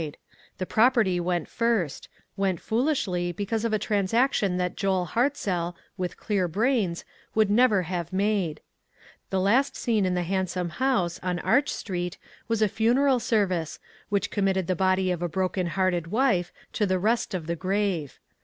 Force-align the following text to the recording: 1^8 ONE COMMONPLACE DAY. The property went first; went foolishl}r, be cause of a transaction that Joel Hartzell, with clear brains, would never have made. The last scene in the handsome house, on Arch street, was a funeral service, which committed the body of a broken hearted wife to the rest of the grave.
1^8 0.01 0.03
ONE 0.05 0.09
COMMONPLACE 0.13 0.23
DAY. 0.31 0.55
The 0.57 0.65
property 0.65 1.19
went 1.19 1.47
first; 1.47 2.09
went 2.35 2.59
foolishl}r, 2.59 3.33
be 3.35 3.45
cause 3.45 3.63
of 3.63 3.71
a 3.71 3.77
transaction 3.77 4.57
that 4.57 4.75
Joel 4.75 5.05
Hartzell, 5.13 5.75
with 5.95 6.17
clear 6.17 6.47
brains, 6.47 7.05
would 7.35 7.51
never 7.51 7.83
have 7.83 8.11
made. 8.11 8.61
The 9.29 9.39
last 9.39 9.75
scene 9.75 10.07
in 10.07 10.15
the 10.15 10.23
handsome 10.23 10.69
house, 10.69 11.19
on 11.21 11.37
Arch 11.37 11.69
street, 11.69 12.17
was 12.47 12.63
a 12.63 12.67
funeral 12.67 13.19
service, 13.19 13.77
which 14.09 14.31
committed 14.31 14.65
the 14.65 14.75
body 14.75 15.11
of 15.11 15.21
a 15.21 15.29
broken 15.29 15.67
hearted 15.67 16.07
wife 16.07 16.51
to 16.73 16.87
the 16.87 16.97
rest 16.97 17.35
of 17.35 17.45
the 17.45 17.55
grave. 17.55 18.17